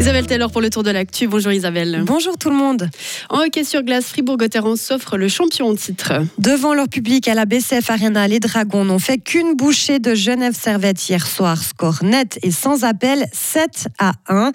[0.00, 1.28] Isabelle Taylor pour le tour de l'actu.
[1.28, 2.04] Bonjour Isabelle.
[2.06, 2.88] Bonjour tout le monde.
[3.28, 6.24] En hockey sur glace, Fribourg-Gotteron s'offre le champion en titre.
[6.38, 10.56] Devant leur public à la BCF Arena, les Dragons n'ont fait qu'une bouchée de Genève
[10.58, 11.62] Servette hier soir.
[11.62, 14.52] Score net et sans appel, 7 à 1.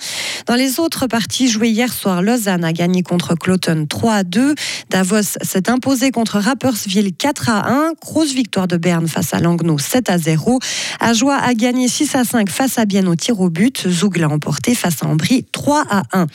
[0.47, 4.55] Dans les autres parties jouées hier soir, Lausanne a gagné contre Cloton 3 à 2.
[4.89, 7.91] Davos s'est imposé contre Rappersville 4 à 1.
[8.01, 10.57] Grosse victoire de Berne face à Langnau 7 à 0.
[10.99, 13.87] Ajoie a gagné 6 à 5 face à Bienne au tir au but.
[13.87, 16.27] Zoug l'a emporté face à Ambry 3 à 1.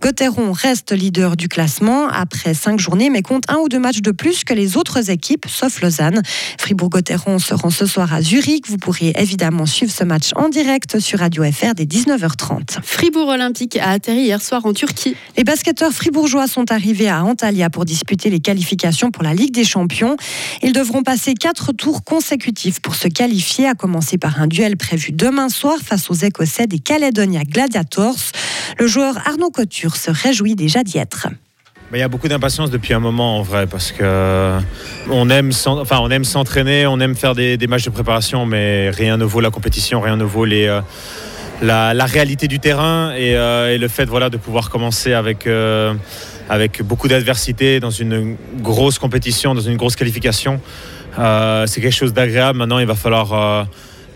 [0.00, 4.10] Gotteron reste leader du classement après 5 journées, mais compte un ou deux matchs de
[4.10, 6.22] plus que les autres équipes, sauf Lausanne.
[6.58, 8.68] Fribourg-Gotteron se rend ce soir à Zurich.
[8.68, 12.78] Vous pourrez évidemment suivre ce match en direct sur Radio FR dès 19h30.
[12.82, 15.16] Fribourg Olympique a atterri hier soir en Turquie.
[15.36, 19.64] Les basketteurs fribourgeois sont arrivés à Antalya pour disputer les qualifications pour la Ligue des
[19.64, 20.16] Champions.
[20.62, 25.12] Ils devront passer quatre tours consécutifs pour se qualifier, à commencer par un duel prévu
[25.12, 28.16] demain soir face aux Écossais des Caledonia Gladiators.
[28.78, 31.28] Le joueur Arnaud Couture se réjouit déjà d'y être.
[31.90, 34.58] Il y a beaucoup d'impatience depuis un moment en vrai parce que
[35.08, 39.16] on aime, enfin, on aime s'entraîner, on aime faire des, matchs de préparation, mais rien
[39.16, 40.82] ne vaut la compétition, rien ne vaut euh,
[41.62, 45.94] la, réalité du terrain euh, et, le fait voilà, de pouvoir commencer avec, euh,
[46.50, 50.60] avec beaucoup d'adversité dans une grosse compétition, dans une grosse qualification.
[51.16, 52.58] C'est quelque chose d'agréable.
[52.58, 53.66] Maintenant, il va falloir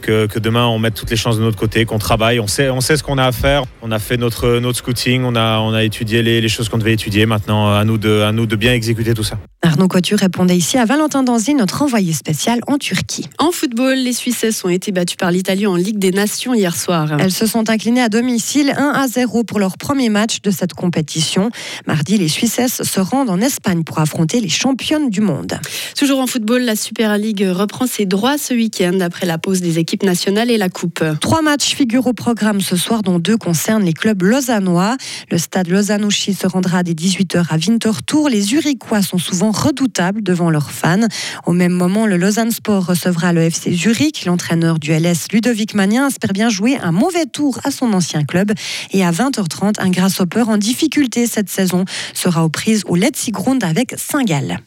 [0.03, 2.41] que, demain on mette toutes les chances de notre côté, qu'on travaille.
[2.41, 3.65] On sait, on sait ce qu'on a à faire.
[3.81, 6.79] On a fait notre, notre scouting, on a, on a étudié les, les choses qu'on
[6.79, 7.25] devait étudier.
[7.25, 9.39] Maintenant, à nous, de, à nous de bien exécuter tout ça.
[9.65, 13.29] Arnaud Couture répondait ici à Valentin Danzy, notre envoyé spécial en Turquie.
[13.39, 17.17] En football, les Suisses ont été battus par l'Italie en Ligue des Nations hier soir.
[17.21, 20.75] Elles se sont inclinées à domicile 1 à 0 pour leur premier match de cette
[20.75, 21.51] compétition.
[21.87, 25.55] Mardi, les Suisses se rendent en Espagne pour affronter les championnes du monde.
[25.97, 29.79] Toujours en football, la Super League reprend ses droits ce week-end après la pause des
[29.79, 31.05] équipes nationales et la Coupe.
[31.21, 34.97] Trois matchs figurent au programme ce soir, dont deux concernent les clubs lausannois.
[35.31, 38.29] Le stade Lausanne-Ouchy se rendra dès 18h à Winterthur.
[38.29, 41.07] Les Uriquois sont souvent redoutables devant leurs fans.
[41.47, 44.25] Au même moment, le Lausanne Sport recevra le FC Zurich.
[44.25, 48.53] L'entraîneur du LS, Ludovic Magnin, espère bien jouer un mauvais tour à son ancien club.
[48.93, 53.95] Et à 20h30, un grasshopper en difficulté cette saison sera aux prises au Letzigrund avec
[53.97, 54.59] Saint-Gall.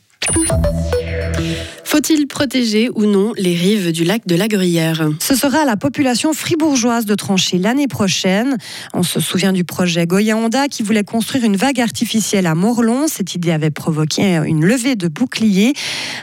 [1.84, 5.08] Faut-il protéger ou non les rives du lac de la Gruyère?
[5.20, 8.58] Ce sera à la population fribourgeoise de trancher l'année prochaine.
[8.94, 13.08] On se souvient du projet Goya Honda qui voulait construire une vague artificielle à Morlon.
[13.08, 15.74] Cette idée avait provoqué une levée de boucliers.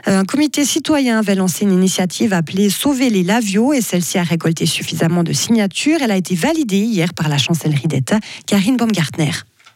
[0.04, 4.66] Un comité citoyen avait lancé une initiative appelée Sauver les Laviaux et celle-ci a récolté
[4.66, 5.98] suffisamment de signatures.
[6.02, 9.30] Elle a été validée hier par la chancellerie d'État, Karine Baumgartner.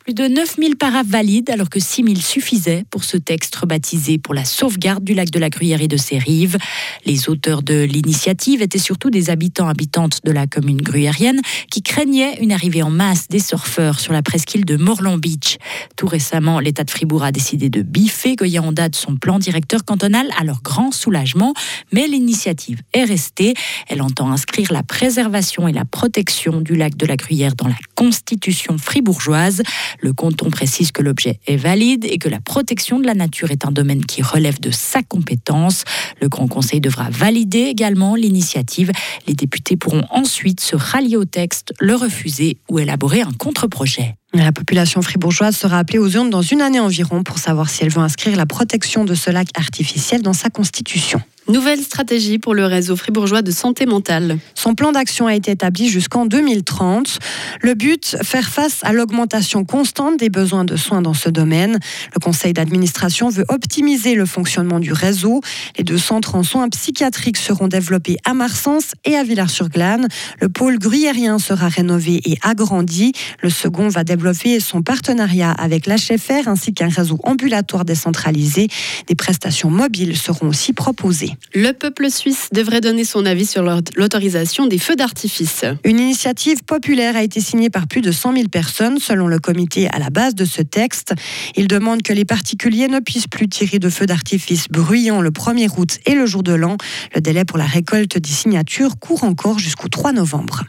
[0.06, 4.44] Plus de 9000 paraphes valides alors que 6000 suffisaient pour ce texte rebaptisé pour la
[4.44, 6.58] sauvegarde du lac de la Gruyère et de ses rives.
[7.04, 11.40] Les auteurs de l'initiative étaient surtout des habitants habitantes de la commune gruyérienne
[11.72, 15.58] qui craignaient une arrivée en masse des surfeurs sur la presqu'île de Morland Beach.
[15.96, 19.84] Tout récemment, l'État de Fribourg a décidé de biffer Goya en date son plan directeur
[19.84, 21.52] cantonal à leur grand soulagement,
[21.90, 23.54] mais l'initiative est restée.
[23.88, 27.74] Elle entend inscrire la préservation et la protection du lac de la Gruyère dans la
[27.96, 29.64] constitution fribourgeoise.
[30.00, 33.64] Le canton précise que l'objet est valide et que la protection de la nature est
[33.64, 35.84] un domaine qui relève de sa compétence.
[36.20, 38.92] Le Grand Conseil devra valider également l'initiative.
[39.26, 44.16] Les députés pourront ensuite se rallier au texte, le refuser ou élaborer un contre-projet.
[44.34, 47.90] La population fribourgeoise sera appelée aux urnes dans une année environ pour savoir si elle
[47.90, 51.20] veut inscrire la protection de ce lac artificiel dans sa constitution.
[51.48, 54.38] Nouvelle stratégie pour le réseau fribourgeois de santé mentale.
[54.56, 57.20] Son plan d'action a été établi jusqu'en 2030.
[57.60, 61.78] Le but, faire face à l'augmentation constante des besoins de soins dans ce domaine.
[62.14, 65.40] Le conseil d'administration veut optimiser le fonctionnement du réseau.
[65.78, 70.08] Les deux centres en soins psychiatriques seront développés à Marsens et à Villars-sur-Glane.
[70.40, 73.12] Le pôle gruyérien sera rénové et agrandi.
[73.40, 78.66] Le second va développer son partenariat avec l'HFR ainsi qu'un réseau ambulatoire décentralisé.
[79.06, 81.35] Des prestations mobiles seront aussi proposées.
[81.54, 85.64] Le peuple suisse devrait donner son avis sur l'autorisation des feux d'artifice.
[85.84, 89.88] Une initiative populaire a été signée par plus de 100 000 personnes, selon le comité
[89.88, 91.14] à la base de ce texte.
[91.56, 95.68] Il demande que les particuliers ne puissent plus tirer de feux d'artifice bruyants le 1er
[95.76, 96.76] août et le jour de l'an.
[97.14, 100.64] Le délai pour la récolte des signatures court encore jusqu'au 3 novembre.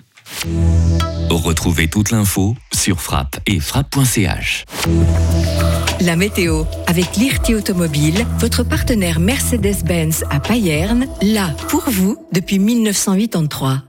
[1.30, 4.66] Retrouvez toute l'info sur frappe et frappe.ch.
[6.00, 13.82] La météo avec l'IRT Automobile, votre partenaire Mercedes-Benz à Payerne, là pour vous depuis 1983.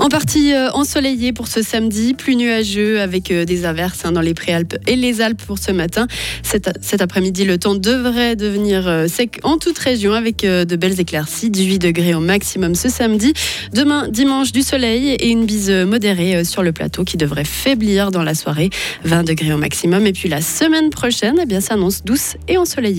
[0.00, 4.22] En partie euh, ensoleillé pour ce samedi, plus nuageux avec euh, des averses hein, dans
[4.22, 6.06] les préalpes et les Alpes pour ce matin.
[6.42, 11.50] Cet, après-midi, le temps devrait devenir euh, sec en toute région avec de belles éclaircies,
[11.50, 13.34] 18 degrés au maximum ce samedi.
[13.74, 18.22] Demain, dimanche, du soleil et une bise modérée sur le plateau qui devrait faiblir dans
[18.22, 18.70] la soirée,
[19.04, 20.06] 20 degrés au maximum.
[20.06, 22.98] Et puis la semaine prochaine, eh bien, s'annonce douce et ensoleillée.